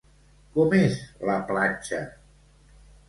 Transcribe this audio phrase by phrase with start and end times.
[0.55, 0.95] Com és
[1.31, 2.01] la platja?